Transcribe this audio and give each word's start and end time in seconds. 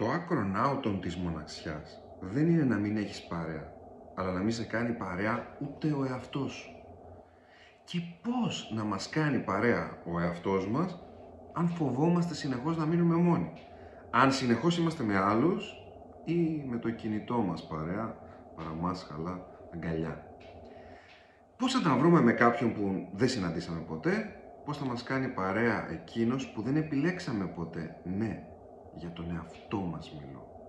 Το 0.00 0.10
άκρον 0.10 1.00
της 1.00 1.16
μοναξιάς 1.16 2.00
δεν 2.20 2.48
είναι 2.50 2.64
να 2.64 2.76
μην 2.76 2.96
έχεις 2.96 3.26
παρέα, 3.26 3.72
αλλά 4.14 4.32
να 4.32 4.40
μην 4.40 4.52
σε 4.52 4.64
κάνει 4.64 4.92
παρέα 4.92 5.56
ούτε 5.60 5.92
ο 5.92 6.04
εαυτός 6.04 6.52
σου. 6.52 6.70
Και 7.84 8.00
πώς 8.22 8.72
να 8.74 8.84
μας 8.84 9.08
κάνει 9.08 9.38
παρέα 9.38 10.02
ο 10.04 10.20
εαυτός 10.20 10.68
μας, 10.68 10.98
αν 11.52 11.68
φοβόμαστε 11.68 12.34
συνεχώς 12.34 12.76
να 12.76 12.86
μείνουμε 12.86 13.14
μόνοι; 13.14 13.52
Αν 14.10 14.32
συνεχώς 14.32 14.78
είμαστε 14.78 15.02
με 15.02 15.16
άλλους 15.16 15.74
ή 16.24 16.64
με 16.66 16.78
το 16.78 16.90
κινητό 16.90 17.38
μας 17.38 17.66
παρέα, 17.66 18.16
παραμάσχαλα, 18.54 19.46
αγκαλιά; 19.74 20.26
Πώς 21.56 21.72
θα 21.72 21.80
τα 21.80 21.96
βρούμε 21.96 22.20
με 22.20 22.32
κάποιον 22.32 22.74
που 22.74 23.08
δεν 23.12 23.28
συναντήσαμε 23.28 23.80
ποτέ, 23.80 24.36
πώς 24.64 24.78
θα 24.78 24.84
μας 24.84 25.02
κάνει 25.02 25.28
παρέα 25.28 25.90
εκείνος 25.90 26.46
που 26.52 26.62
δεν 26.62 26.76
επιλέξαμε 26.76 27.46
ποτέ; 27.46 28.00
Ναι, 28.02 28.44
για 29.00 29.12
τον 29.12 29.30
εαυτό 29.30 29.78
μας 29.78 30.12
μιλώ. 30.12 30.59